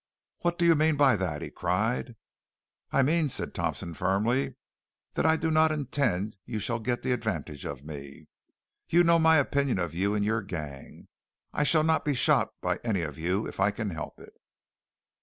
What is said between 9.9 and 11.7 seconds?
you and your gang. I